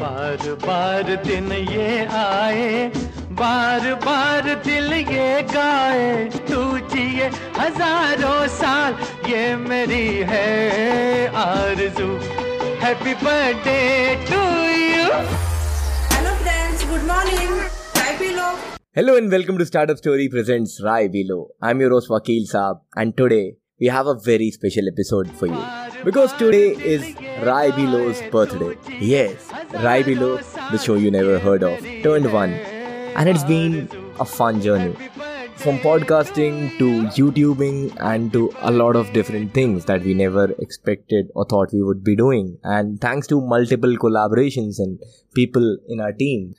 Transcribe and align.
बार 0.00 0.42
बार 0.64 1.08
दिन 1.24 1.52
ये 1.52 2.04
आए 2.18 2.90
बार 3.40 3.82
बार 4.04 4.48
दिल 4.64 4.92
ये 4.92 5.42
गाए 5.52 6.24
तू 6.50 6.60
जिए 6.92 7.26
हज़ारों 7.58 8.46
साल 8.54 8.94
ये 9.30 9.42
मेरी 9.64 10.06
है 10.30 10.46
आरज़ू 11.42 12.06
happy 12.84 13.14
birthday 13.24 13.76
to 14.30 14.40
you 14.76 15.04
hello 16.14 16.34
friends 16.44 16.86
good 16.92 17.04
morning 17.10 17.60
चाय 17.98 18.16
पी 18.22 18.32
लो 18.38 18.48
Hello 19.00 19.18
and 19.18 19.36
welcome 19.36 19.60
to 19.62 19.68
Startup 19.72 20.02
Story 20.04 20.30
presents 20.30 20.78
Rai 20.88 21.02
Below. 21.18 21.42
I'm 21.68 21.84
your 21.86 21.92
host 21.96 22.14
Vakil 22.14 22.48
Saab 22.54 22.82
and 23.04 23.16
today 23.22 23.44
we 23.80 23.94
have 23.98 24.10
a 24.14 24.18
very 24.32 24.50
special 24.58 24.92
episode 24.94 25.38
for 25.42 25.52
you. 25.54 25.79
Because 26.03 26.33
today 26.33 26.75
is 26.93 27.15
Rai 27.43 27.71
Below's 27.71 28.21
birthday. 28.31 28.77
Yes, 28.99 29.51
Rai 29.73 30.03
Below, 30.03 30.37
the 30.71 30.77
show 30.77 30.95
you 30.95 31.11
never 31.11 31.39
heard 31.39 31.63
of, 31.63 31.79
turned 32.03 32.31
one. 32.31 32.51
And 32.51 33.29
it's 33.29 33.43
been 33.43 33.89
a 34.19 34.25
fun 34.25 34.61
journey. 34.61 34.95
From 35.55 35.79
podcasting 35.79 36.77
to 36.77 36.87
YouTubing 37.17 37.97
and 37.99 38.31
to 38.33 38.51
a 38.59 38.71
lot 38.71 38.95
of 38.95 39.11
different 39.13 39.53
things 39.53 39.85
that 39.85 40.03
we 40.03 40.13
never 40.13 40.51
expected 40.59 41.31
or 41.33 41.45
thought 41.45 41.73
we 41.73 41.81
would 41.81 42.03
be 42.03 42.15
doing. 42.15 42.57
And 42.63 43.01
thanks 43.01 43.25
to 43.27 43.41
multiple 43.41 43.95
collaborations 43.97 44.79
and 44.79 44.99
people 45.33 45.77
in 45.87 45.99
our 45.99 46.11
team. 46.11 46.53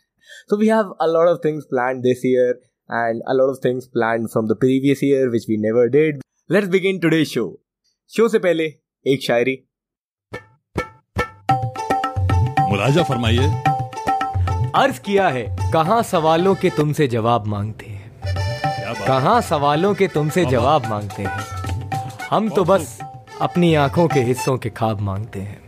So 0.48 0.56
we 0.56 0.68
have 0.68 0.86
a 0.98 1.06
lot 1.06 1.28
of 1.28 1.40
things 1.40 1.66
planned 1.66 2.02
this 2.02 2.24
year 2.24 2.58
and 2.88 3.22
a 3.26 3.34
lot 3.34 3.48
of 3.50 3.60
things 3.60 3.86
planned 3.86 4.30
from 4.32 4.48
the 4.48 4.56
previous 4.56 5.02
year 5.02 5.30
which 5.30 5.44
we 5.48 5.56
never 5.56 5.88
did. 5.88 6.22
Let's 6.48 6.68
begin 6.68 7.00
today's 7.00 7.30
show. 7.30 7.58
Show 8.16 8.28
से 8.28 8.38
पहले 8.38 8.79
एक 9.05 9.23
शायरी। 9.23 9.53
मुलाजा 12.69 13.03
फरमाइए। 13.03 13.47
अर्ज़ 14.75 14.99
किया 14.99 15.27
है 15.29 15.43
कहा 15.73 16.01
सवालों 16.01 16.53
के 16.55 16.69
तुमसे 16.69 17.07
जवाब 17.07 17.47
मांगते 17.47 17.85
हैं? 17.85 18.11
कहा 19.07 19.39
सवालों 19.41 19.93
के 19.95 20.07
तुमसे 20.07 20.45
जवाब 20.45 20.85
मांगते 20.85 21.23
हैं? 21.23 21.39
हम 22.29 22.49
तो 22.49 22.63
बस 22.63 22.97
अपनी 23.41 23.73
आँखों 23.75 24.07
के 24.07 24.19
हिस्सों 24.19 24.57
के 24.57 24.69
खाब 24.69 24.99
मांगते 24.99 25.39
हैं। 25.39 25.59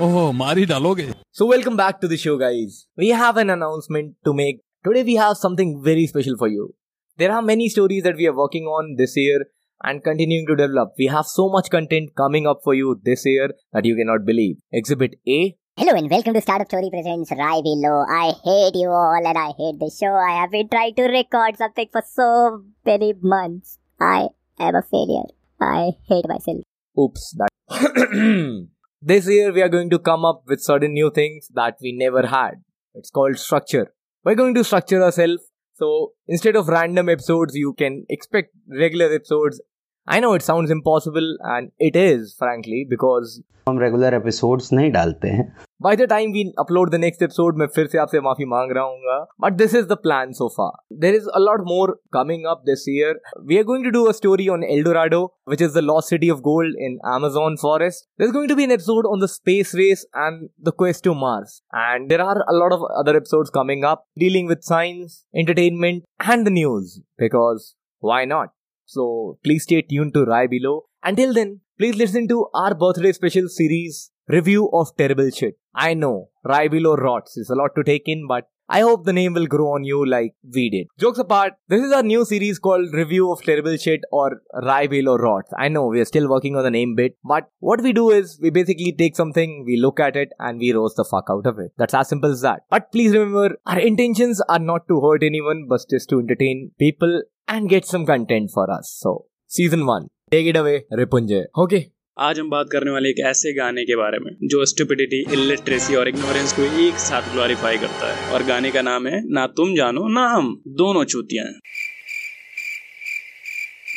ओहो 0.00 0.30
मारी 0.32 0.64
डालोगे। 0.66 1.08
So 1.32 1.50
welcome 1.50 1.76
back 1.76 1.98
to 2.02 2.08
the 2.08 2.16
show 2.16 2.36
guys 2.36 2.86
we 2.98 3.10
have 3.12 3.38
an 3.40 3.48
announcement 3.48 4.14
to 4.24 4.32
make 4.32 4.60
today 4.84 5.02
we 5.02 5.16
have 5.16 5.34
something 5.34 5.76
very 5.84 6.06
special 6.06 6.36
for 6.40 6.48
you 6.48 6.74
There 7.16 7.30
are 7.30 7.42
many 7.42 7.68
stories 7.68 8.02
that 8.02 8.16
we 8.16 8.26
are 8.26 8.34
working 8.36 8.64
on 8.64 8.96
this 8.98 9.16
year 9.16 9.46
and 9.84 10.02
continuing 10.02 10.48
to 10.48 10.56
develop. 10.56 10.94
We 10.98 11.06
have 11.06 11.26
so 11.26 11.48
much 11.48 11.70
content 11.70 12.16
coming 12.16 12.44
up 12.44 12.58
for 12.64 12.74
you 12.74 13.00
this 13.04 13.24
year 13.24 13.50
that 13.72 13.84
you 13.84 13.94
cannot 13.94 14.24
believe. 14.24 14.56
Exhibit 14.72 15.14
A 15.28 15.56
Hello 15.76 15.94
and 15.94 16.10
welcome 16.10 16.34
to 16.34 16.40
Startup 16.40 16.66
Story 16.66 16.90
Presents 16.90 17.30
Rai 17.30 17.62
Below. 17.62 18.04
I 18.10 18.32
hate 18.42 18.74
you 18.74 18.88
all 18.88 19.22
and 19.24 19.38
I 19.38 19.52
hate 19.56 19.78
the 19.78 19.92
show. 19.96 20.12
I 20.12 20.40
have 20.40 20.50
been 20.50 20.68
trying 20.68 20.96
to 20.96 21.04
record 21.04 21.56
something 21.56 21.86
for 21.92 22.02
so 22.04 22.64
many 22.84 23.14
months. 23.22 23.78
I 24.00 24.30
am 24.58 24.74
a 24.74 24.82
failure. 24.82 25.30
I 25.60 25.92
hate 26.08 26.26
myself. 26.26 26.62
Oops, 26.98 27.36
that. 27.38 28.68
this 29.02 29.28
year 29.28 29.52
we 29.52 29.62
are 29.62 29.68
going 29.68 29.90
to 29.90 30.00
come 30.00 30.24
up 30.24 30.42
with 30.48 30.60
certain 30.60 30.94
new 30.94 31.12
things 31.12 31.46
that 31.54 31.76
we 31.80 31.92
never 31.92 32.26
had. 32.26 32.54
It's 32.92 33.10
called 33.10 33.38
structure. 33.38 33.94
We're 34.24 34.34
going 34.34 34.54
to 34.54 34.64
structure 34.64 35.00
ourselves. 35.00 35.44
So 35.74 36.12
instead 36.28 36.56
of 36.56 36.68
random 36.68 37.08
episodes, 37.08 37.54
you 37.54 37.74
can 37.74 38.06
expect 38.08 38.50
regular 38.68 39.12
episodes. 39.12 39.60
I 40.07 40.19
know 40.19 40.33
it 40.33 40.41
sounds 40.41 40.71
impossible, 40.71 41.37
and 41.55 41.71
it 41.77 41.95
is, 41.95 42.35
frankly, 42.37 42.85
because 42.89 43.41
हम 43.69 43.79
regular 43.79 44.13
episodes 44.13 44.71
नहीं 44.73 44.91
डालते 44.91 45.27
हैं 45.27 45.53
by 45.85 45.91
the 45.95 46.05
time 46.11 46.31
we 46.35 46.41
upload 46.61 46.89
the 46.93 46.99
next 47.01 47.21
episode, 47.25 47.57
मैं 47.59 47.67
फिर 47.75 47.87
से 47.87 47.97
आपसे 47.97 48.19
माफी 48.21 48.45
मांग 48.53 48.71
रहा 48.77 48.83
हूँ 48.83 49.27
But 49.43 49.57
this 49.59 49.75
is 49.79 49.85
the 49.91 49.97
plan 50.05 50.33
so 50.39 50.49
far. 50.55 50.71
There 51.03 51.13
is 51.19 51.29
a 51.39 51.39
lot 51.39 51.61
more 51.69 51.95
coming 52.17 52.45
up 52.53 52.65
this 52.65 52.83
year. 52.87 53.13
We 53.51 53.59
are 53.59 53.63
going 53.63 53.85
to 53.85 53.91
do 53.97 54.09
a 54.09 54.13
story 54.13 54.49
on 54.49 54.63
El 54.63 54.83
Dorado, 54.83 55.21
which 55.45 55.61
is 55.61 55.73
the 55.73 55.81
lost 55.81 56.09
city 56.09 56.31
of 56.35 56.43
gold 56.49 56.81
in 56.87 56.99
Amazon 57.13 57.55
forest. 57.55 58.07
There's 58.17 58.33
going 58.33 58.49
to 58.49 58.57
be 58.57 58.65
an 58.65 58.71
episode 58.71 59.09
on 59.13 59.19
the 59.19 59.31
space 59.35 59.73
race 59.73 60.05
and 60.25 60.49
the 60.57 60.75
quest 60.83 61.05
to 61.05 61.15
Mars. 61.15 61.61
And 61.71 62.11
there 62.11 62.21
are 62.21 62.37
a 62.47 62.53
lot 62.53 62.73
of 62.73 62.83
other 63.03 63.15
episodes 63.15 63.49
coming 63.49 63.85
up 63.85 64.05
dealing 64.17 64.47
with 64.47 64.63
science, 64.63 65.23
entertainment, 65.33 66.03
and 66.19 66.45
the 66.45 66.51
news. 66.51 67.01
Because 67.17 67.75
why 67.99 68.25
not? 68.25 68.49
So 68.86 69.38
please 69.42 69.64
stay 69.64 69.82
tuned 69.82 70.14
to 70.14 70.24
Rai 70.24 70.46
Below. 70.46 70.84
Until 71.02 71.32
then, 71.32 71.60
please 71.78 71.96
listen 71.96 72.28
to 72.28 72.46
our 72.54 72.74
birthday 72.74 73.12
special 73.12 73.48
series 73.48 74.10
review 74.28 74.70
of 74.72 74.96
terrible 74.96 75.30
shit. 75.30 75.58
I 75.74 75.94
know 75.94 76.30
Rai 76.44 76.68
Below 76.68 76.96
rots 76.96 77.36
is 77.36 77.50
a 77.50 77.54
lot 77.54 77.74
to 77.76 77.82
take 77.82 78.04
in, 78.06 78.26
but 78.26 78.48
I 78.68 78.80
hope 78.80 79.04
the 79.04 79.12
name 79.12 79.34
will 79.34 79.46
grow 79.46 79.74
on 79.74 79.84
you 79.84 80.06
like 80.06 80.34
we 80.54 80.70
did. 80.70 80.86
Jokes 80.98 81.18
apart, 81.18 81.52
this 81.68 81.82
is 81.82 81.92
our 81.92 82.02
new 82.02 82.24
series 82.24 82.58
called 82.58 82.94
Review 82.94 83.30
of 83.30 83.42
Terrible 83.42 83.76
Shit 83.76 84.00
or 84.10 84.40
Rai 84.54 84.88
or 85.06 85.18
Rots. 85.18 85.52
I 85.58 85.68
know 85.68 85.86
we 85.86 86.00
are 86.00 86.06
still 86.06 86.28
working 86.30 86.56
on 86.56 86.64
the 86.64 86.70
name 86.70 86.94
bit, 86.94 87.16
but 87.22 87.50
what 87.58 87.82
we 87.82 87.92
do 87.92 88.10
is 88.10 88.38
we 88.40 88.48
basically 88.48 88.92
take 88.92 89.16
something, 89.16 89.64
we 89.66 89.76
look 89.76 90.00
at 90.00 90.16
it, 90.16 90.30
and 90.38 90.58
we 90.58 90.72
roast 90.72 90.96
the 90.96 91.04
fuck 91.04 91.26
out 91.28 91.46
of 91.46 91.58
it. 91.58 91.72
That's 91.76 91.92
as 91.92 92.08
simple 92.08 92.32
as 92.32 92.40
that. 92.40 92.62
But 92.70 92.90
please 92.90 93.12
remember, 93.12 93.56
our 93.66 93.78
intentions 93.78 94.40
are 94.48 94.58
not 94.58 94.88
to 94.88 95.00
hurt 95.00 95.22
anyone, 95.22 95.66
but 95.68 95.82
just 95.90 96.08
to 96.08 96.20
entertain 96.20 96.70
people 96.78 97.22
and 97.46 97.68
get 97.68 97.84
some 97.84 98.06
content 98.06 98.50
for 98.52 98.70
us. 98.70 98.96
So, 98.98 99.26
season 99.46 99.84
1. 99.84 100.08
Take 100.30 100.46
it 100.46 100.56
away, 100.56 100.84
Ripunjay. 100.90 101.44
Okay. 101.56 101.90
आज 102.18 102.40
हम 102.40 102.50
बात 102.50 102.68
करने 102.72 102.90
वाले 102.90 103.08
एक 103.08 103.18
ऐसे 103.18 103.52
गाने 103.52 103.84
के 103.84 103.96
बारे 103.96 104.18
में, 104.18 104.36
जो 104.44 104.64
स्टुपिडिटी 104.64 105.24
इलिटरेसी 105.32 105.94
और 105.94 106.08
इग्नोरेंस 106.08 106.52
को 106.52 106.62
एक 106.62 106.94
साथ 106.94 107.32
ग्लोरीफाई 107.32 107.78
करता 107.78 108.14
है। 108.14 108.32
और 108.32 108.42
गाने 108.42 108.70
का 108.70 108.82
नाम 108.82 109.06
है, 109.06 109.32
ना 109.32 109.46
तुम 109.46 109.74
जानो, 109.74 110.08
ना 110.08 110.28
हम, 110.28 110.62
दोनों 110.68 111.04
चूतियाँ 111.04 111.44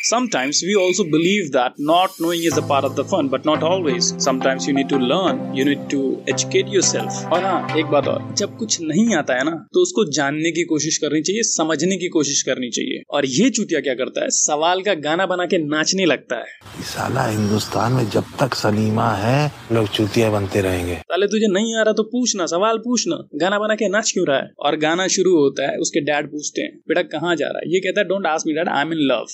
Sometimes 0.08 0.60
we 0.64 0.74
also 0.82 1.04
believe 1.04 1.48
that 1.52 1.74
not 1.78 2.14
knowing 2.18 2.44
is 2.50 2.58
a 2.58 2.62
part 2.68 2.86
of 2.90 2.94
the 2.96 3.04
fun, 3.04 3.30
but 3.32 3.48
not 3.48 3.64
always. 3.70 4.12
Sometimes 4.26 4.66
you 4.68 4.74
need 4.76 4.88
to 4.92 5.00
learn, 5.12 5.40
you 5.54 5.66
need 5.70 5.82
to 5.94 6.00
educate 6.34 6.70
yourself. 6.76 7.18
और 7.34 7.44
हाँ 7.44 7.78
एक 7.80 7.86
बात 7.94 8.08
और। 8.08 8.22
जब 8.38 8.56
कुछ 8.58 8.78
नहीं 8.82 9.16
आता 9.16 9.36
है 9.38 9.44
ना 9.46 9.52
तो 9.74 9.82
उसको 9.82 10.06
जानने 10.18 10.52
की 10.52 10.64
कोशिश 10.66 10.98
करनी 10.98 11.22
चाहिए 11.22 11.44
समझने 11.48 11.98
की 11.98 12.08
कोशिश 12.10 12.42
करनी 12.50 12.70
चाहिए। 12.78 13.02
और 13.10 13.26
ये 13.26 13.50
चूतिया 13.50 13.80
क्या 13.80 13.94
करता 14.02 14.24
है? 14.24 14.30
सवाल 14.30 14.82
का 14.82 14.94
गाना 15.08 15.26
बना 15.26 15.46
के 15.46 15.58
नाचने 15.66 16.06
लगता 16.06 16.38
है। 16.38 16.84
साला 16.92 17.26
हिंदुस्तान 17.28 17.92
में 17.94 18.10
जब 18.10 18.32
तक 18.40 18.56
सलीमा 18.62 19.10
है 19.16 19.52
लोग 19.72 19.90
चूतिया 19.98 20.30
बनते 20.32 20.62
रहेंगे। 20.62 20.96
साले 20.96 21.28
तुझे 21.28 21.52
नहीं 21.54 21.76
आ 21.76 21.84
रहा 21.84 21.94
तो 21.94 22.04
पूछना 22.16 22.46
सवाल 22.54 22.78
पूछना। 22.88 23.20
गाना 23.44 23.60
बना 23.60 23.76
के 23.76 23.90
नाच 23.90 24.12
क्यों 24.12 24.26
रहा 24.28 24.38
है? 24.38 24.50
और 24.60 24.78
गाना 24.86 25.08
शुरू 25.18 25.36
होता 25.40 25.70
है 25.72 25.78
उसके 25.88 26.06
डैड 26.12 26.32
पूछते 26.32 26.62
हैं 26.62 26.72
बेटा 26.88 27.02
कहाँ 27.18 27.36
जा 27.36 27.48
रहा 27.48 27.66
है? 27.66 27.74
ये 27.74 27.80
कहता 27.80 28.02
है 28.02 28.08
don't 28.08 28.28
ask 28.28 28.48
me 28.48 28.54
dad 28.54 28.70
I 28.70 28.82
am 28.82 28.94
in 28.94 29.06
love 29.12 29.26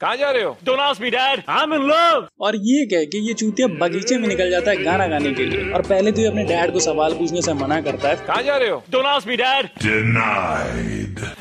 कहाँ 0.00 0.16
जा 0.16 0.30
रहे 0.30 0.42
हो? 0.42 0.56
Don't 0.64 0.78
ask 0.80 1.02
me 1.02 1.10
dad 1.10 1.42
I 1.48 1.62
am 1.62 1.74
in 1.74 1.82
love 1.88 2.26
और 2.40 2.56
ये 2.58 2.84
कह 2.86 3.04
के 3.06 3.18
ये 3.26 3.34
चूतिया 3.34 3.66
बगीचे 3.80 4.18
में 4.18 4.28
निकल 4.28 4.50
जाता 4.50 4.70
है 4.70 4.82
गाना 4.84 5.06
गाने 5.08 5.32
के 5.34 5.46
लिए। 5.46 5.70
और 5.72 5.82
पहले 5.82 6.12
तो 6.12 6.20
ये 6.20 6.26
अपने 6.26 6.44
डैड 6.44 6.72
को 6.72 6.80
सवाल 6.80 7.14
पूछने 7.14 7.42
से 7.42 7.52
मना 7.54 7.80
करता 7.80 8.08
है। 8.08 8.16
कहाँ 8.26 8.42
जा 8.42 8.56
रहे 8.56 8.68
हो? 8.68 8.82
डोंट 8.90 9.06
आस्क 9.06 9.28
मी 9.28 9.36
डैड 9.36 9.68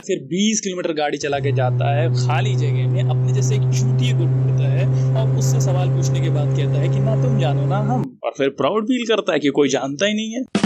फिर 0.01 0.19
20 0.29 0.59
किलोमीटर 0.59 0.93
गाड़ी 0.93 1.17
चला 1.17 1.39
के 1.39 1.51
जाता 1.51 1.93
है 1.95 2.07
खाली 2.17 2.55
जगह 2.55 2.87
में 2.87 3.03
अपने 3.03 3.33
जैसे 3.33 3.55
एक 3.55 3.61
चूतिए 3.71 4.13
को 4.13 4.25
ढूंढता 4.25 4.69
है 4.69 4.85
और 5.15 5.37
उससे 5.37 5.61
सवाल 5.61 5.89
पूछने 5.89 6.21
के 6.21 6.29
बाद 6.29 6.55
कहता 6.57 6.81
है 6.81 6.89
कि 6.89 6.99
ना 6.99 7.15
तुम 7.23 7.39
जानो 7.39 7.65
ना 7.67 7.77
हम। 7.91 8.03
और 8.23 8.33
फिर 8.37 8.49
प्राउड 8.57 8.85
फील 8.85 9.05
करता 9.07 9.33
है 9.33 9.39
कि 9.39 9.49
कोई 9.49 9.69
जानता 9.69 10.05
ही 10.05 10.13
नहीं 10.13 10.33
है। 10.33 10.60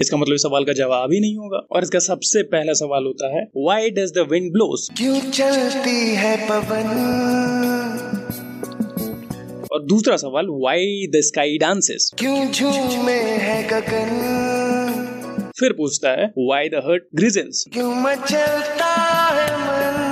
इसका 0.00 0.16
मतलब 0.16 0.34
इस 0.34 0.42
सवाल 0.42 0.64
का 0.64 0.72
जवाब 0.72 1.12
ही 1.12 1.20
नहीं 1.20 1.36
होगा। 1.36 1.58
और 1.72 1.82
इसका 1.82 1.98
सबसे 1.98 2.42
पहला 2.52 2.72
सवाल 2.72 3.04
होता 3.04 3.28
है 3.36 3.42
why 3.56 3.90
does 3.90 4.12
the 4.12 4.26
wind 4.30 4.50
blows 4.52 4.88
क्यों 4.96 5.20
चलती 5.30 6.14
है 6.14 6.36
पवन? 6.48 6.88
और 9.72 9.82
दूसरा 9.82 10.16
सवाल 10.16 10.46
वाई 10.62 11.06
द 11.12 11.20
स्काई 11.24 11.58
डांसेस 11.58 12.10
क्यों 12.18 12.50
झूमे 12.50 13.20
है 13.42 13.62
गगन? 13.68 14.10
फिर 15.60 15.72
पूछता 15.72 16.10
है 16.10 16.26
वाई 16.38 16.68
द 16.68 16.82
हर्ट 16.86 17.02
ग्रिजल्स 17.14 17.64
क्यों 17.72 17.94
मचलता 17.94 18.92
है 19.32 19.48
मन? 19.58 20.02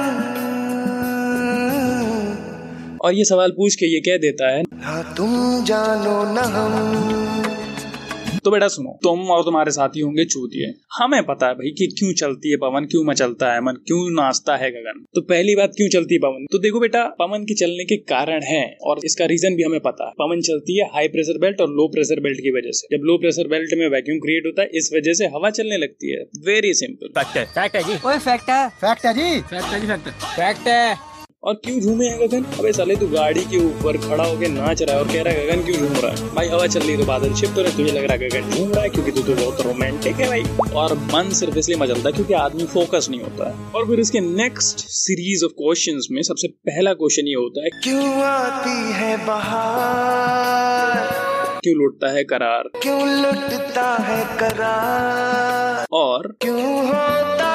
और 3.04 3.14
ये 3.14 3.24
सवाल 3.24 3.50
पूछ 3.50 3.74
के 3.74 3.86
ये 3.86 4.00
कह 4.00 4.16
देता 4.16 4.50
है 4.50 4.62
ना 4.62 5.02
तुम 5.16 5.30
जानो 5.64 6.22
न 6.34 6.38
हम। 6.50 7.51
तो 8.44 8.50
बेटा 8.50 8.68
सुनो 8.68 8.98
तुम 9.02 9.30
और 9.30 9.42
तुम्हारे 9.44 9.70
साथी 9.70 10.00
होंगे 10.00 10.24
चूतिए। 10.24 10.72
हमें 10.92 11.22
पता 11.22 11.46
है 11.46 11.54
भाई 11.54 11.70
कि 11.70 11.86
क्यों 11.98 12.12
चलती 12.12 12.50
है 12.50 12.56
पवन 12.56 12.84
क्यों 12.84 13.04
मचलता 13.04 13.52
है 13.52 13.60
मन 13.60 13.74
क्यों 13.86 13.98
नाचता 14.12 14.56
है 14.56 14.70
गगन। 14.70 15.04
तो 15.14 15.20
पहली 15.22 15.54
बात 15.54 15.72
क्यों 15.76 15.88
चलती 15.88 16.14
है 16.14 16.20
पवन? 16.20 16.46
तो 16.52 16.58
देखो 16.58 16.80
बेटा 16.80 17.04
पवन 17.18 17.44
के 17.44 17.54
चलने 17.54 17.84
के 17.84 17.96
कारण 18.06 18.42
है 18.42 18.62
और 18.82 19.00
इसका 19.04 19.24
रीजन 19.24 19.56
भी 19.56 19.62
हमें 19.62 19.80
पता 19.80 20.06
है। 20.06 20.12
पवन 20.18 20.40
चलती 20.40 20.78
है 20.78 20.88
हाई 20.94 21.08
प्रेशर 21.08 21.38
बेल्ट 21.38 21.60
और 21.60 21.70
लो 21.70 21.88
प्रेशर 21.88 22.20
बेल्ट 22.20 22.40
की 22.40 22.50
वजह 22.50 22.70
से। 22.72 22.96
जब 22.96 23.04
लो 23.04 23.18
प्रेशर 23.18 23.48
बेल्ट 23.48 23.78
में 23.78 23.88
वैक्यूम 23.88 24.18
क्रिएट 24.18 24.46
होता 24.46 24.62
है 24.62 24.68
इस 24.74 24.90
वजह 24.94 25.12
से 25.12 25.26
हवा 25.26 25.50
चलने 25.50 25.78
लगती 25.78 26.12
है। 26.12 26.22
वेरी 26.46 26.74
सिंपल 26.74 27.12
फैक्ट 27.16 27.36
है। 27.36 27.82
जी। 27.82 27.96
फैक्ट 28.18 28.50
है। 28.50 28.68
फैक्ट 28.82 29.06
है 29.06 29.14
जी। 29.14 29.40
फैक्ट 29.40 29.66
है 29.66 29.80
जी 29.80 29.86
फैक्ट 29.86 30.06
है। 30.06 30.12
फैक्ट 30.36 30.68
है। 30.68 31.11
और 31.44 31.54
क्यों 31.54 31.80
झूमे 31.80 32.06
है 32.06 32.28
गगन? 32.28 32.44
अबे 32.58 32.72
साले 32.72 32.96
तू 32.96 33.06
गाड़ी 33.06 33.40
के 33.40 33.58
ऊपर 33.58 33.96
खड़ा 33.96 34.24
होके 34.24 34.48
नाच 34.48 34.82
रहा 34.82 34.96
है 34.96 35.02
और 35.02 35.08
कह 35.08 35.22
रहा 35.22 35.34
है 35.34 35.46
गगन 35.46 35.62
क्यों 35.62 35.76
झूम 35.76 35.96
रहा 35.96 36.10
है? 36.10 36.34
भाई 36.34 36.48
हवा 36.48 36.66
चल 36.66 36.80
रही 36.80 36.96
तो 36.96 37.04
बादल 37.04 37.34
छिप 37.34 37.50
तो 37.54 37.62
रहे 37.62 37.76
तुझे 37.76 37.92
लग 37.92 38.04
रहा 38.04 38.12
है 38.12 38.28
गगन 38.28 38.50
झूम 38.50 38.72
रहा 38.72 38.82
है 38.82 38.88
क्योंकि 38.88 39.10
तू 39.10 39.22
तो 39.22 39.34
बहुत 39.34 39.60
रोमांटिक 39.60 40.16
है 40.16 40.28
भाई। 40.28 40.42
और 40.74 40.94
मन 40.94 41.30
सिर्फ़ 41.30 41.58
इसलिए 41.58 41.78
मचलता 41.78 42.08
है 42.08 42.12
क्योंकि 42.12 42.34
आदमी 42.34 42.64
फोकस 42.64 43.06
नहीं 43.10 43.20
होता 43.20 43.48
है। 43.48 43.72
और 43.74 43.86
फिर 43.86 44.00
इसके 44.00 44.20
नेक्स्ट 44.20 44.78
सीरीज़ 44.78 45.44
ऑफ़ 45.44 45.52
क्वेश्चन 45.52 46.00
में 46.10 46.22
सबसे 46.22 46.48
पहला 46.48 46.92
क्वेश्चन 46.94 47.28
ये 47.28 47.34
होता 47.34 47.64
है 47.64 47.70
क्यों 47.70 48.22
आती 48.22 48.92
है 48.92 49.26
बहार? 49.26 50.96
क्यों 51.62 51.76
लुटता 51.76 52.12
है 52.12 52.24
करार? 52.24 52.62
क्यों 52.82 53.22
लुटता 53.22 53.96
है 54.00 54.24
करार? 54.38 55.86
और 55.92 56.36
क्यों 56.40 56.86
होता 56.86 57.51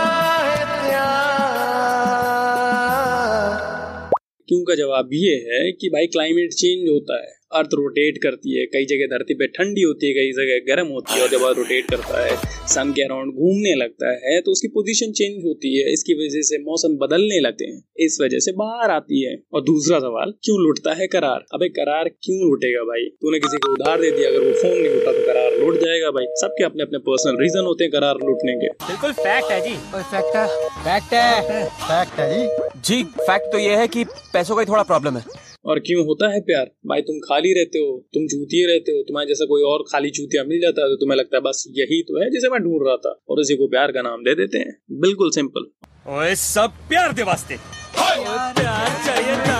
का 4.67 4.75
जवाब 4.75 5.09
ये 5.13 5.35
है 5.49 5.71
कि 5.71 5.89
भाई 5.89 6.07
क्लाइमेट 6.07 6.53
चेंज 6.53 6.89
होता 6.89 7.21
है। 7.21 7.36
अर्थ 7.51 7.73
रोटेट 7.73 8.17
करती 8.23 8.57
है 8.57 8.65
कई 8.67 8.85
जगह 8.85 9.07
धरती 9.07 9.33
पे 9.33 9.47
ठंडी 9.47 9.81
होती 9.81 10.07
है 10.07 10.13
कई 10.13 10.31
जगह 10.37 10.57
गर्म 10.67 10.87
होती 10.89 11.13
है 11.13 11.21
और 11.21 11.29
जब 11.29 11.43
अर्थ 11.47 11.57
रोटेट 11.57 11.89
करता 11.91 12.23
है 12.23 12.35
सन 12.67 12.91
के 12.91 13.03
अराउंड 13.03 13.33
घूमने 13.35 13.73
लगता 13.75 14.09
है 14.23 14.39
तो 14.41 14.51
उसकी 14.51 14.67
पोजीशन 14.69 15.11
चेंज 15.19 15.45
होती 15.45 15.71
है 15.75 15.93
इसकी 15.93 16.13
वजह 16.15 16.41
से 16.49 16.57
मौसम 16.63 16.97
बदलने 16.97 17.39
लगते 17.39 17.65
हैं 17.65 17.77
इस 18.05 18.17
वजह 18.21 18.39
से 18.39 18.51
बाहर 18.57 18.91
आती 18.91 19.23
है। 19.23 19.35
और 19.53 19.61
दूसरा 19.63 19.99
सवाल 19.99 20.33
क्यों 20.43 20.57
लुटता 20.61 20.93
है 20.93 21.07
करार? 21.07 21.45
अबे 21.53 21.69
करार 21.69 22.09
क्यों 22.09 22.37
लुटेगा 22.41 22.83
भाई? 22.83 23.05
तूने 23.21 23.39
किसी 23.39 23.57
को 23.57 23.71
उधार 23.71 24.01
दे 24.01 24.11
दिया 24.11 24.29
अगर 24.29 24.45
वो 24.45 24.51
फ़ोन 24.53 24.77
नहीं 24.77 24.93
उठा 24.97 25.11
तो 25.11 25.25
करार 25.27 25.57
लुट 25.59 25.79
जाएगा 25.85 26.11
भाई। 26.11 26.25
सबके 26.41 26.63
अपने 26.63 26.83
अपने 26.83 26.99
पर्सनल 27.07 27.41
रीजन 27.41 27.65
होते 27.65 27.83
हैं 27.83 27.91
करार 27.91 28.21
लुटने 28.25 28.55
के। 28.55 28.69
बिल्कुल 28.85 29.11
फैक्ट 29.23 29.51
है 29.51 29.59
जी। 29.61 29.75
फैक्ट 29.95 30.35
है। 30.35 30.45
फैक्ट 30.83 31.13
है। 31.13 31.65
फैक्ट 31.81 32.19
है 32.19 32.29
जी। 32.35 32.69
जी 32.87 33.03
फैक्ट 33.19 33.51
तो 33.51 33.59
ये 33.59 33.75
है 33.75 33.87
कि 33.87 34.03
पैसों 34.33 34.55
का 34.55 34.61
ही 34.61 34.67
थोड़ा 34.67 34.83
प्रॉब्लम 34.83 35.17
है। 35.17 35.45
और 35.67 35.79
क्यों 35.79 36.03
होता 36.05 36.27
है 36.33 36.39
प्यार? 36.41 36.65
भाई 36.87 37.01
तुम 37.01 37.17
खाली 37.19 37.49
रहते 37.53 37.79
हो 37.79 37.87
तुम 38.13 38.25
चूतिए 38.27 38.67
रहते 38.67 38.91
हो 38.91 39.01
तुम्हारे 39.03 39.27
जैसा 39.27 39.45
कोई 39.45 39.61
और 39.61 39.81
खाली 39.91 40.09
चूतिया 40.09 40.43
मिल 40.43 40.59
जाता 40.61 40.83
है 40.83 40.89
तो 40.89 40.95
तुम्हें 40.95 41.17
लगता 41.17 41.37
है 41.37 41.41
बस 41.41 41.63
यही 41.77 42.01
तो 42.01 42.21
है 42.21 42.29
जिसे 42.31 42.49
मैं 42.49 42.59
ढूंढ 42.59 42.85
रहा 42.87 42.95
था 42.97 43.11
और 43.29 43.41
इसी 43.41 43.55
को 43.55 43.67
प्यार 43.67 43.91
का 43.91 44.01
नाम 44.01 44.23
दे 44.23 44.35
देते 44.35 44.57
हैं। 44.57 44.71
बिल्कुल 45.01 45.31
सिंपल। 45.31 45.65
ओए 46.09 46.35
सब 46.35 46.77
प्यार 46.89 47.13
दे 47.13 47.23
वास्ते। 47.23 47.57
प्यार 47.97 48.93
चाहिए 49.05 49.35
था 49.47 49.57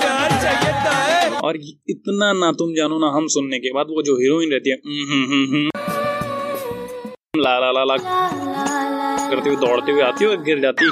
प्यार 0.00 0.30
चाहिए 0.42 0.72
था 0.84 1.40
और 1.40 1.56
इतना 1.88 2.32
ना 2.32 2.50
तुम 2.52 2.74
जानो 2.74 2.98
ना 2.98 3.10
हम 3.16 3.26
सुनने 3.36 3.58
के 3.58 3.72
बाद 3.72 3.86
वो 3.90 4.02
जो 4.02 4.16
हीरोइन 4.16 4.52
रहती 4.52 4.70
है 4.70 4.76
"हम्म, 4.76 5.06
हम्म, 5.12 5.26
हम्म, 5.32 5.46
हम्म", 5.54 5.68
ला 7.42 7.58
ला 7.58 7.70
ला 7.72 7.84
ला। 7.84 7.96
करते 9.30 9.48
हुए 9.50 9.58
दौड़ते 9.58 9.92
हुए 9.92 10.02
आती 10.02 10.24
है 10.24 10.30
और 10.30 10.42
गिर 10.42 10.60
जाती 10.60 10.84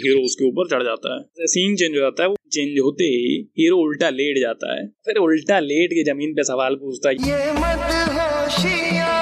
हीरो 0.00 0.24
उसके 0.24 0.44
ऊपर 0.44 0.68
चढ़ 0.68 0.82
जाता 0.84 1.14
है। 1.14 1.46
सीन 1.48 1.76
चेंज 1.76 1.90
हो 1.90 2.00
जाता 2.00 2.22
है, 2.22 2.28
वो 2.28 2.36
चेंज 2.52 2.78
होते 2.80 3.04
ही 3.06 3.36
हीरो 3.58 3.76
उल्टा 3.80 4.10
लेट 4.12 4.38
जाता 4.40 4.74
है। 4.74 4.86
फिर 5.06 5.18
उल्टा 5.18 5.58
लेट 5.62 5.92
के 5.92 6.04
ज़मीन 6.04 6.34
पे 6.34 6.44
सवाल 6.44 6.74
पूछता 6.76 7.08
है, 7.08 7.14
ये 7.14 7.52
मत 7.54 7.88
होशिया 8.12 9.19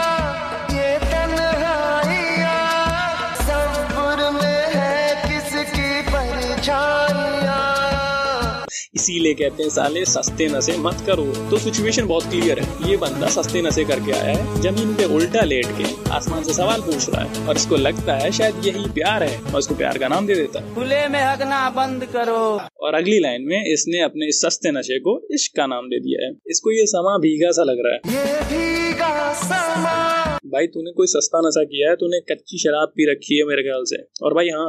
इसीलिए 8.98 9.34
कहते 9.34 9.62
हैं 9.62 9.70
साले 9.70 10.04
सस्ते 10.06 10.46
नशे 10.48 10.76
मत 10.78 11.02
करो। 11.06 11.24
तो 11.50 11.58
सिचुएशन 11.58 12.06
बहुत 12.06 12.24
क्लियर 12.30 12.58
है। 12.58 12.90
ये 12.90 12.96
बंदा 12.96 13.26
सस्ते 13.30 13.62
नशे 13.62 13.84
करके 13.84 14.12
आया 14.12 14.32
है 14.32 14.60
ज़मीन 14.60 14.94
पे 14.94 15.04
उल्टा 15.16 15.42
लेट 15.44 15.66
के 15.78 15.86
आसमान 16.10 16.42
से 16.42 16.52
सवाल 16.52 16.80
पूछ 16.80 17.08
रहा 17.08 17.22
है 17.22 17.46
और 17.48 17.56
इसको 17.56 17.76
लगता 17.78 18.14
है 18.14 18.30
शायद 18.32 18.66
यही 18.66 18.84
प्यार 18.90 19.22
है 19.22 19.38
और 19.44 19.58
इसको 19.58 19.74
प्यार 19.74 19.98
का 19.98 20.08
नाम 20.08 20.26
दे 20.26 20.34
देता 20.34 20.60
है। 20.60 20.74
खुले 20.74 21.06
में 21.08 21.20
हगना 21.20 21.60
बंद 21.70 22.04
करो। 22.06 22.40
और 22.80 22.94
अगली 22.94 23.18
लाइन 23.18 23.42
में 23.42 23.72
इसने 23.72 24.00
अपने 24.00 24.28
इस 24.28 24.40
सस्ते 24.42 24.70
नशे 24.70 24.98
को 24.98 25.14
इश्क 25.34 25.56
का 25.56 25.66
नाम 25.66 25.86
दे 25.86 26.00
दिया 26.00 26.26
है। 26.26 26.32
इसको 26.50 26.72
ये 26.72 26.86
समा 26.86 27.16
भीगा 27.18 27.50
सा 27.50 27.62
लग 27.62 27.82
रहा 27.86 27.94
है। 27.94 28.00
ये 28.14 28.40
भीगा 28.50 29.32
समा। 29.42 29.96
भाई 30.48 30.66
तूने 30.66 30.92
कोई 30.92 31.06
सस्ता 31.06 31.40
नशा 31.40 31.64
किया 31.64 31.88
है? 31.90 31.96
तूने 31.96 32.20
कच्ची 32.30 32.58
शराब 32.58 32.88
पी 32.88 33.10
रखी 33.10 33.38
है 33.38 33.44
मेरे 33.44 33.62
ख्याल 33.62 33.84
से। 33.86 34.02
और 34.22 34.34
भाई 34.34 34.48
हाँ। 34.48 34.68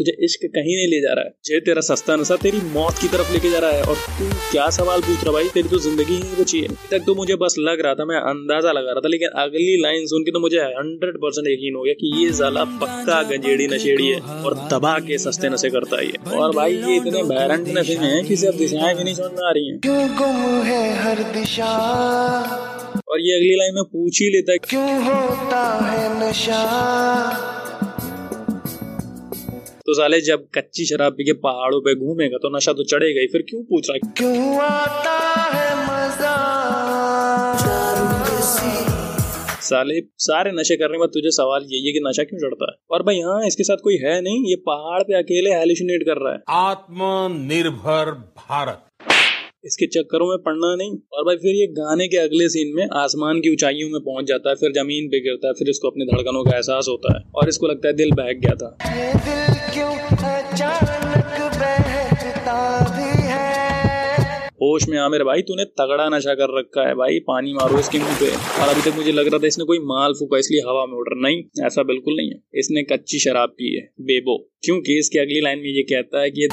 तुझे 0.00 0.12
इश्क 0.24 0.44
कहीं 0.52 0.74
नहीं 0.76 0.86
ले 0.88 1.00
जा 1.00 1.12
रहा 1.12 1.24
है। 1.24 1.30
जे 1.44 1.58
तेरा 1.60 1.80
सस्ता 1.86 2.14
नशा 2.16 2.36
तेरी 2.42 2.60
मौत 2.74 2.98
की 3.00 3.08
तरफ़ 3.08 3.32
लेके 3.32 3.50
जा 3.50 3.58
रहा 3.58 3.70
है 3.70 3.82
और 3.84 3.96
तू 4.18 4.28
क्या 4.52 4.68
सवाल 4.76 5.00
पूछ 5.00 5.24
रहा 5.24 5.32
भाई? 5.32 5.48
तेरी 5.54 5.68
तो 5.68 5.78
ज़िंदगी 5.78 6.12
ही 6.12 6.20
नहीं 6.20 6.36
बची 6.40 6.60
है। 6.60 6.68
तक 6.90 7.04
तो 7.06 7.14
मुझे 7.14 7.36
बस 7.42 7.54
लग 7.58 7.80
रहा 7.86 7.94
था 7.94 8.04
मैं 8.04 8.20
अंदाज़ा 8.30 8.72
लगा 8.72 8.92
रहा 8.92 9.00
था 9.00 9.08
लेकिन 9.08 9.28
अगली 9.42 9.76
लाइन 9.82 10.06
सुन 10.06 10.22
के 10.22 10.30
तो 10.30 10.40
मुझे 10.40 10.58
हंड्रेड 10.78 11.18
परसेंट 11.18 11.48
यकीन 11.48 11.74
हो 11.76 11.82
गया 11.82 11.94
कि 11.94 12.12
ये 12.16 12.32
साला 12.32 12.64
पक्का 12.80 13.22
गंजेड़ी 13.30 13.66
नशेड़ी 13.66 14.06
है 14.06 14.20
और 14.20 14.54
दबा 14.72 14.98
के 15.08 15.18
सस्ते 15.18 15.48
नशे 15.48 15.70
करता 15.70 16.00
है 16.00 16.38
और 16.40 16.56
भाई 16.56 16.74
ये 16.74 16.96
इतने 16.96 17.22
भैरंट 17.34 17.68
नशे 17.78 17.98
में 17.98 18.08
है 18.08 18.22
कि 18.22 18.36
सिर्फ़ 18.36 18.56
दिशाएँ 18.56 18.94
भी 18.94 19.04
नहीं 19.04 19.14
समझ 19.14 19.32
में 19.32 19.46
आ 19.48 19.52
रही 19.52 19.68
हैं। 19.68 19.78
क्यों 19.80 20.08
गुम 20.16 20.42
है 20.64 20.82
हर 21.02 21.22
दिशा? 21.32 21.72
और 23.08 23.20
ये 23.20 23.36
अगली 23.36 23.54
लाइन 23.56 23.74
में 23.74 23.84
पूछ 23.84 24.20
ही 24.22 24.28
लेता 24.30 24.52
है 24.52 24.58
क्यों 24.68 24.90
होता 25.04 25.62
है 25.84 26.04
नशा? 26.20 26.60
तो 29.90 29.94
साले 29.94 30.20
जब 30.20 30.42
कच्ची 30.54 30.84
शराब 30.86 31.12
पी 31.12 31.24
के 31.24 31.32
पहाड़ों 31.44 31.78
पे 31.80 31.94
घूमेगा 31.96 32.38
तो 32.42 32.48
नशा 32.56 32.72
तो 32.72 32.84
चढ़ेगा 32.90 33.20
ही 33.20 33.26
फिर 33.26 33.42
क्यों 33.48 33.62
पूछ 33.62 33.88
रहा 33.90 33.94
है? 33.94 34.00
क्यों 34.18 34.58
आता 34.60 35.14
है 35.54 35.70
मज़ा? 35.86 36.34
साले 39.60 39.96
सारे 40.18 40.52
नशे 40.52 40.76
करने 40.76 40.94
के 40.94 40.98
बाद 40.98 41.08
तुझे 41.08 41.30
सवाल 41.30 41.66
यही 41.72 41.86
है 41.86 41.92
कि 41.92 42.00
नशा 42.06 42.24
क्यों 42.24 42.40
चढ़ता 42.40 42.70
है? 42.70 42.76
और 42.90 43.02
भाई 43.02 43.18
हाँ 43.20 43.40
इसके 43.46 43.64
साथ 43.64 43.82
कोई 43.84 43.96
है 44.04 44.14
नहीं 44.20 44.38
ये 44.50 44.56
पहाड़ 44.68 45.02
पे 45.02 45.18
अकेले 45.18 45.54
हेलुसिनेट 45.54 46.02
कर 46.02 46.22
रहा 46.24 46.32
है। 46.32 46.40
आत्मनिर्भर 46.60 48.12
भारत। 48.38 48.86
इसके 49.64 49.86
चक्करों 49.88 50.28
में 50.28 50.38
पड़ना 50.44 50.74
नहीं। 50.74 50.96
और 51.12 51.24
भाई 51.24 51.36
फिर 51.36 51.56
ये 51.56 51.66
गाने 51.72 52.06
के 52.08 52.16
अगले 52.16 52.48
सीन 52.48 52.74
में 52.76 52.86
आसमान 52.98 53.40
की 53.40 53.50
ऊंचाइयों 53.50 53.88
में 53.88 54.00
पहुँच 54.00 54.26
जाता 54.26 54.50
है 54.50 54.56
फिर 54.56 54.72
ज़मीन 54.72 55.08
पे 55.08 55.20
गिरता 55.20 55.48
है 55.48 55.54
फिर 55.54 55.70
इसको 55.70 55.90
अपनी 55.90 56.04
धड़कनों 56.06 56.44
का 56.44 56.56
एहसास 56.56 56.86
होता 56.88 57.16
है। 57.16 57.22
और 57.36 57.48
इसको 57.48 57.68
लगता 57.68 57.88
है 57.88 57.94
दिल 57.94 58.12
बहक 58.12 58.36
गया 58.36 58.54
था। 58.56 58.76
होश 64.62 64.86
में 64.88 64.96
आ 64.98 65.08
मेरे 65.08 65.24
भाई 65.24 65.42
तूने 65.42 65.64
तगड़ा 65.80 66.08
नशा 66.08 66.34
कर 66.34 66.58
रखा 66.58 66.86
है 66.88 66.94
भाई 66.94 67.18
पानी 67.28 67.52
मारो 67.52 67.78
इसके 67.78 67.98
मुँह 67.98 68.18
पे। 68.20 68.28
और 68.62 68.68
अभी 68.68 68.90
तक 68.90 68.96
मुझे 68.96 69.12
लग 69.12 69.28
रहा 69.28 69.38
था 69.38 69.46
इसने 69.46 69.64
कोई 69.64 69.78
माल 69.84 70.12
फूका 70.12 70.38
इसलिए 70.38 70.60
हवा 70.60 70.84
में 70.86 70.96
उड़ 70.98 71.08
रहा। 71.08 71.20
नहीं 71.20 71.66
ऐसा 71.66 71.82
बिल्कुल 71.82 72.16
नहीं 72.16 72.30
है। 72.30 72.40
इसने 72.54 72.82
कच्ची 72.92 73.18
शराब 73.18 73.54
पी 73.58 73.74
है 73.76 73.82
बेबो। 74.02 74.36
क्योंकि 74.64 74.98
इसके 74.98 75.18
अगली 75.18 75.40
लाइन 75.40 75.58
में 75.58 75.70
ये 75.70 75.82
कहता 75.92 76.20
है 76.20 76.30
कि 76.30 76.42
ये 76.42 76.48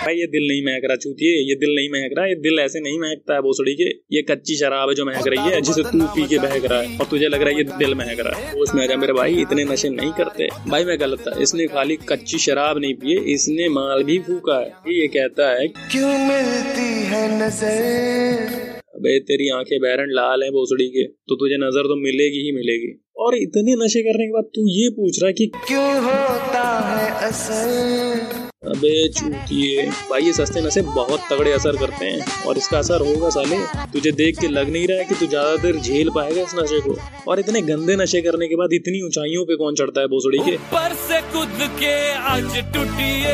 भाई 0.00 0.14
ये 0.16 0.26
दिल 0.28 0.46
नहीं 0.48 0.62
महक 0.64 0.84
रहा 0.84 0.96
चूतिए 0.96 1.32
ये 1.44 1.54
दिल 1.56 1.74
नहीं 1.76 1.88
महक 1.90 2.12
रहा 2.16 2.26
ये 2.26 2.34
दिल 2.42 2.58
ऐसे 2.60 2.80
नहीं 2.80 2.98
महकता 3.00 3.34
है 3.34 3.40
भोसड़ी 3.42 3.74
के। 3.74 3.88
ये 4.16 4.22
कच्ची 4.30 4.56
शराब 4.58 4.88
है 4.88 4.94
जो 4.94 5.04
महक 5.06 5.26
रही 5.28 5.50
है 5.50 5.60
जिसे 5.62 5.82
तू 5.84 6.06
पी 6.14 6.26
के 6.28 6.38
बहक 6.38 6.64
रहा 6.64 6.80
है 6.80 6.98
और 6.98 7.06
तुझे 7.10 7.28
लग 7.28 7.42
रहा 7.42 7.50
है 7.50 7.56
ये 7.56 7.64
दिल 7.78 7.94
महक 7.94 8.20
रहा 8.20 8.38
है। 8.38 8.54
उसमें 8.62 8.82
आजा 8.84 8.96
मेरे 8.96 9.12
भाई 9.12 9.34
इतने 9.40 9.64
नशे 9.64 9.88
नहीं 9.90 10.12
करते। 10.14 10.48
भाई 10.68 10.84
मैं 10.84 10.98
गलत 11.00 11.20
था 11.26 11.36
इसने 11.42 11.66
खाली 11.68 11.96
कच्ची 12.08 12.38
शराब 12.38 12.78
नहीं 12.78 12.94
पिए 12.94 13.18
इसने 13.34 13.68
माल 13.70 14.02
भी 14.04 14.18
फूका 14.28 14.58
है। 14.58 14.94
ये 14.94 15.06
कहता 15.10 15.50
है 15.50 15.68
क्यों 15.68 16.16
मिलती 16.24 16.88
है 17.12 17.22
नज़र? 17.36 18.58
अबे 18.96 19.18
तेरी 19.28 19.48
आँखें 19.50 19.78
बैरन 19.80 20.10
लाल 20.14 20.42
हैं 20.42 20.50
भोसड़ी 20.52 20.88
के 20.88 21.04
तो 21.04 21.36
तुझे 21.36 21.56
नज़र 21.58 21.88
तो 21.88 21.96
मिलेगी 22.00 22.44
ही 22.46 22.52
मिलेगी। 22.54 22.92
और 23.18 23.36
इतने 23.36 23.74
नशे 23.84 24.02
करने 24.02 24.26
के 24.26 24.32
बाद 24.32 24.50
तू 24.54 24.66
ये 24.72 24.90
पूछ 24.90 25.22
रहा 25.22 25.28
है 25.28 25.32
कि 25.34 25.46
क्यों 25.66 25.88
होता 26.04 26.68
है 26.88 27.28
असर? 27.28 28.39
अबे 28.62 29.08
चूतिए 29.10 29.84
भाई 30.08 30.22
ये 30.22 30.32
सस्ते 30.32 30.60
नशे 30.60 30.80
बहुत 30.84 31.20
तगड़े 31.30 31.52
असर 31.52 31.76
करते 31.76 32.06
हैं। 32.06 32.44
और 32.46 32.58
इसका 32.58 32.78
असर 32.78 33.00
होगा 33.00 33.28
साले 33.30 33.56
तुझे 33.92 34.10
देख 34.12 34.38
के 34.40 34.48
लग 34.48 34.72
नहीं 34.72 34.86
रहा 34.88 34.98
है 34.98 35.04
कि 35.04 35.14
तू 35.14 35.26
ज़्यादा 35.26 35.54
देर 35.62 35.76
झेल 35.78 36.10
पाएगा 36.14 36.42
इस 36.42 36.54
नशे 36.54 36.80
को? 36.80 36.96
और 37.28 37.40
इतने 37.40 37.62
गंदे 37.62 37.96
नशे 37.96 38.20
करने 38.22 38.48
के 38.48 38.56
बाद 38.56 38.72
इतनी 38.74 39.00
ऊंचाइयों 39.06 39.44
पे 39.44 39.56
कौन 39.56 39.74
चढ़ता 39.74 40.00
है 40.00 40.06
भोसड़ी 40.08 40.38
के? 40.40 40.56
पर 40.74 40.94
से 41.06 41.20
कूद 41.32 41.66
के 41.78 41.94
आज 42.32 42.58
टूटिए। 42.74 43.32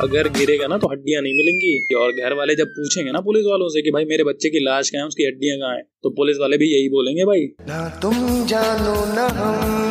अगर 0.00 0.28
गिरेगा 0.30 0.66
ना 0.66 0.78
तो 0.78 0.88
हड्डियाँ 0.88 1.22
नहीं 1.22 1.34
मिलेंगी। 1.34 1.96
और 1.96 2.12
घर 2.14 2.36
वाले 2.38 2.54
जब 2.54 2.72
पूछेंगे 2.78 3.12
ना 3.12 3.20
पुलिस 3.28 3.44
वालों 3.46 3.68
से 3.68 3.82
कि 3.82 3.90
भाई 3.90 4.04
मेरे 4.06 4.24
बच्चे 4.24 4.50
की 4.50 4.64
लाश 4.64 4.90
कहाँ 4.90 5.02
है 5.02 5.08
उसकी 5.08 5.26
हड्डियाँ 5.26 5.58
कहाँ 5.58 5.74
है 5.74 5.82
तो 6.04 6.10
पुलिस 6.16 6.36
वाले 6.40 6.58
भी 6.58 6.72
यही 6.72 6.88
बोलेंगे 6.90 7.24
भाई। 7.24 7.46
ना 7.68 7.88
तुम 8.02 8.46
जानो 8.46 8.96
ना 9.14 9.28
हम 9.36 9.85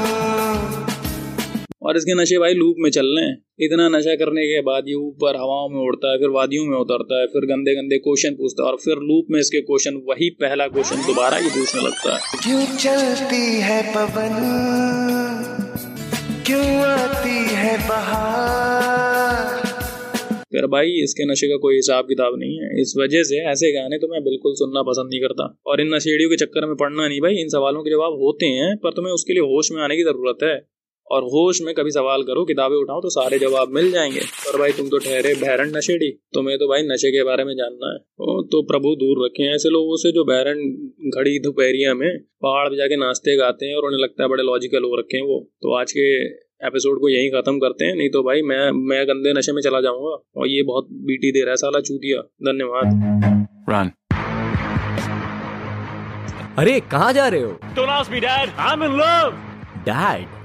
और 1.86 1.98
इसके 1.98 2.14
नशे 2.14 2.38
भाई 2.40 2.54
लूप 2.54 2.76
में 2.80 2.90
चल 2.92 3.08
रहे 3.08 3.26
हैं। 3.26 3.36
इतना 3.60 3.88
नशा 3.90 4.14
करने 4.16 4.44
के 4.44 4.62
बाद 4.62 4.88
ये 4.88 4.94
ऊपर 5.02 5.36
हवाओं 5.36 5.68
में 5.70 5.80
उड़ता 5.82 6.12
है 6.12 6.18
फिर 6.18 6.30
वादियों 6.30 6.66
में 6.66 6.78
उतरता 6.78 7.20
है 7.20 7.28
फिर 7.28 7.46
गंदे 7.46 7.76
गंदे 7.76 7.98
क्वेश्चन 8.00 8.34
पूछता 8.36 8.64
है 8.64 8.70
और 8.70 8.78
फिर 8.78 9.04
लूप 9.10 9.28
में 9.32 9.40
इसके 9.40 9.62
क्वेश्चन 9.62 10.02
वही 10.10 10.30
पहला 10.42 10.68
क्वेश्चन 10.68 11.06
दोबारा 11.08 11.38
ही 11.38 11.50
पूछने 11.50 11.82
लगता 11.82 12.16
है। 12.16 12.40
क्यों 12.44 12.64
चलती 12.78 13.44
है 13.62 13.82
पवन? 13.94 14.36
क्यों 16.46 16.66
आती 16.88 17.38
है 17.56 17.78
बहार? 17.88 19.64
फिर 20.52 20.66
भाई 20.68 20.92
इसके 21.04 21.26
नशे 21.32 21.48
का 21.48 21.56
कोई 21.62 21.76
हिसाब 21.76 22.06
किताब 22.06 22.36
नहीं 22.40 22.60
है। 22.60 22.68
इस 22.82 22.94
वजह 22.98 23.24
से 23.24 23.40
ऐसे 23.52 23.72
गाने 23.72 23.98
तो 23.98 24.08
मैं 24.08 24.22
बिल्कुल 24.24 24.54
सुनना 24.56 24.82
पसंद 24.84 25.10
नहीं 25.10 25.22
करता। 25.22 25.48
और 25.68 25.82
इन 25.82 25.94
नशेड़ियों 25.96 26.30
के 26.30 26.36
चक्कर 26.36 26.68
में 26.68 26.76
पढ़ना 26.76 27.08
नहीं 27.08 27.20
भाई। 27.22 27.42
इन 27.42 27.50
सवालों 27.50 27.84
के 27.84 27.92
जवाब 27.92 28.14
होते 28.22 28.46
हैं 28.60 28.78
पर 28.78 28.92
तुम्हें 28.92 29.14
उसके 29.14 29.34
लिए 29.34 29.44
होश 29.50 29.72
में 29.72 29.82
आने 29.84 29.96
की 29.96 30.04
ज़रूरत 30.04 30.44
है। 30.44 30.56
और 31.12 31.24
होश 31.24 31.62
में 31.62 31.74
कभी 31.76 31.92
सवाल 31.92 32.24
करो 32.24 32.46
किताबें 32.46 32.76
उठाओ 32.76 33.02
तो 33.02 33.10
सारे 33.10 33.40
जवाब 33.40 33.70
मिल 33.70 33.92
जाएँगे। 33.92 34.20
और 34.20 34.60
भाई 34.60 34.72
तुम 34.72 34.90
तो 34.90 34.98
ठहरे 34.98 35.34
बहरन 35.34 35.78
नशेड़ी 35.78 36.10
तुम्हें 36.34 36.58
तो 36.58 36.68
भाई 36.68 36.82
नशे 36.82 37.12
के 37.12 37.24
बारे 37.24 37.44
में 37.44 37.54
जानना 37.54 37.90
है। 37.90 37.96
ओ, 37.96 38.42
तो 38.42 38.62
प्रभु 38.62 38.96
दूर 38.96 39.26
रखे। 39.26 39.56
ऐसे 39.56 39.70
लोगों 39.70 39.98
से 39.98 40.12
जो 40.12 40.24
बहरन 40.24 40.64
घड़ी 41.18 41.40
दोपहरिया 41.40 41.94
में 41.94 42.18
पहाड़ 42.18 42.70
पे 42.70 42.78
जाके 42.78 42.96
नाश्ते 42.96 43.38
गाते 43.38 43.66
हैं 43.66 43.76
और 43.76 43.86
उन्हें 43.86 44.00
लगता 44.00 44.24
है 44.24 44.30
बड़े 44.30 44.44
लॉजिकल 44.44 44.84
हो 44.84 45.00
रखे 45.00 45.18
हैं 45.18 45.26
वो। 45.26 45.40
तो 45.62 45.76
आज 45.80 45.92
के 45.92 46.26
एपिसोड 46.68 47.00
को 47.00 47.10
यहीं 47.10 47.30
खत्म 47.30 47.58
करते 47.58 47.86
हैं। 47.86 47.96
नहीं 47.96 48.10
तो 48.10 48.24
भाई 48.24 48.42
मैं 48.42 48.72
मैं 48.72 49.06
गंदे 49.08 49.34
नशे 49.34 49.52
में 49.52 49.62
चला 49.62 49.82
जाऊँगा। 49.82 50.18
और 50.38 50.48
ये 50.48 50.64
बहुत 50.64 50.88
बीटी 50.92 51.32
दे 51.32 51.42
रहा 51.42 51.50
है 51.50 51.56
साला 51.56 51.80
चूतिया। 51.80 52.22
धन्यवाद। 52.22 52.86
रन 53.70 53.92
अरे 56.58 56.80
कहाँ 56.80 57.14
जा 57.14 57.28
रहे 57.28 57.42
हो? 57.42 57.60
Don't 57.76 57.90
ask 57.90 58.12
me, 58.14 58.22
Dad. 58.22 58.48
I'm 58.70 58.84
in 58.84 58.94
love. 59.00 59.34
Dad. 59.88 60.45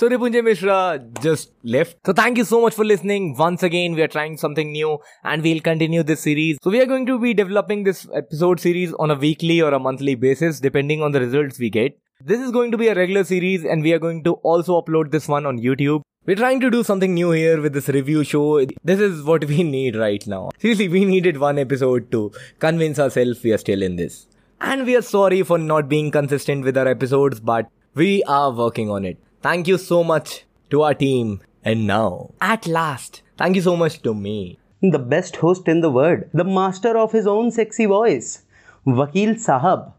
So 0.00 0.08
Ripunjay 0.08 0.42
Mishra 0.42 0.98
just 1.20 1.52
left. 1.62 1.98
So 2.06 2.14
thank 2.14 2.38
you 2.38 2.44
so 2.44 2.62
much 2.62 2.74
for 2.74 2.86
listening. 2.86 3.36
Once 3.36 3.62
again, 3.62 3.94
we 3.94 4.00
are 4.00 4.08
trying 4.08 4.38
something 4.38 4.72
new 4.72 4.98
and 5.24 5.42
we'll 5.42 5.60
continue 5.60 6.02
this 6.02 6.20
series. 6.20 6.56
So 6.62 6.70
we 6.70 6.80
are 6.80 6.86
going 6.86 7.04
to 7.04 7.18
be 7.18 7.34
developing 7.34 7.84
this 7.84 8.08
episode 8.14 8.60
series 8.60 8.94
on 8.94 9.10
a 9.10 9.14
weekly 9.14 9.60
or 9.60 9.74
a 9.74 9.78
monthly 9.78 10.14
basis 10.14 10.58
depending 10.58 11.02
on 11.02 11.12
the 11.12 11.20
results 11.20 11.58
we 11.58 11.68
get. 11.68 11.98
This 12.24 12.40
is 12.40 12.50
going 12.50 12.70
to 12.70 12.78
be 12.78 12.88
a 12.88 12.94
regular 12.94 13.24
series 13.24 13.66
and 13.66 13.82
we 13.82 13.92
are 13.92 13.98
going 13.98 14.24
to 14.24 14.32
also 14.52 14.80
upload 14.80 15.10
this 15.10 15.28
one 15.28 15.44
on 15.44 15.58
YouTube. 15.58 16.00
We're 16.24 16.36
trying 16.36 16.60
to 16.60 16.70
do 16.70 16.82
something 16.82 17.12
new 17.12 17.32
here 17.32 17.60
with 17.60 17.74
this 17.74 17.88
review 17.88 18.24
show. 18.24 18.64
This 18.82 19.00
is 19.00 19.22
what 19.22 19.44
we 19.44 19.62
need 19.76 19.96
right 19.96 20.26
now. 20.26 20.48
Seriously, 20.60 20.88
we 20.88 21.04
needed 21.04 21.36
one 21.36 21.58
episode 21.58 22.10
to 22.12 22.32
convince 22.58 22.98
ourselves 22.98 23.42
we 23.42 23.52
are 23.52 23.58
still 23.58 23.82
in 23.82 23.96
this. 23.96 24.28
And 24.62 24.86
we 24.86 24.96
are 24.96 25.02
sorry 25.02 25.42
for 25.42 25.58
not 25.58 25.90
being 25.90 26.10
consistent 26.10 26.64
with 26.64 26.78
our 26.78 26.88
episodes, 26.88 27.38
but 27.38 27.68
we 27.94 28.22
are 28.22 28.50
working 28.50 28.88
on 28.88 29.04
it. 29.04 29.18
Thank 29.41 29.67
you 29.67 29.77
so 29.77 30.03
much 30.03 30.45
to 30.69 30.81
our 30.83 30.93
team. 30.93 31.41
And 31.63 31.87
now, 31.87 32.31
at 32.41 32.67
last, 32.67 33.21
thank 33.37 33.55
you 33.55 33.61
so 33.61 33.75
much 33.75 34.01
to 34.03 34.13
me. 34.13 34.59
The 34.81 34.99
best 34.99 35.37
host 35.37 35.67
in 35.67 35.81
the 35.81 35.89
world, 35.89 36.25
the 36.33 36.43
master 36.43 36.97
of 36.97 37.11
his 37.11 37.25
own 37.27 37.51
sexy 37.51 37.85
voice, 37.85 38.43
Vakil 38.85 39.35
Sahab. 39.45 39.93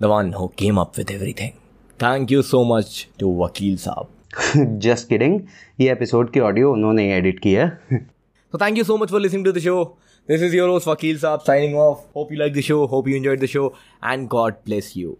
The 0.00 0.08
one 0.08 0.32
who 0.32 0.48
came 0.48 0.78
up 0.78 0.96
with 0.96 1.10
everything. 1.10 1.60
Thank 1.98 2.30
you 2.30 2.42
so 2.42 2.64
much 2.64 3.08
to 3.18 3.26
Vakil 3.26 3.78
Saab. 3.86 4.08
Just 4.84 5.08
kidding 5.08 5.40
ये 5.80 5.90
episode 5.90 6.30
की 6.32 6.40
audio 6.40 6.72
उन्होंने 6.72 7.04
edit 7.16 7.38
की 7.40 7.52
है 7.52 7.68
So 8.54 8.58
thank 8.62 8.78
you 8.78 8.84
so 8.88 8.96
much 9.02 9.12
for 9.14 9.20
listening 9.20 9.44
to 9.44 9.52
the 9.54 9.60
show. 9.62 9.78
This 10.30 10.42
is 10.48 10.52
your 10.56 10.66
host 10.72 10.88
Vakil 10.90 11.16
Saab 11.22 11.44
signing 11.46 11.76
off. 11.84 12.02
Hope 12.16 12.32
you 12.34 12.38
like 12.42 12.52
the 12.58 12.62
show. 12.66 12.76
Hope 12.92 13.08
you 13.12 13.16
enjoyed 13.20 13.40
the 13.44 13.48
show. 13.54 13.64
And 14.10 14.28
God 14.34 14.60
bless 14.68 14.90
you. 14.96 15.16